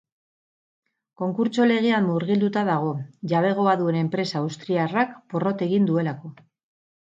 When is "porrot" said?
5.35-5.65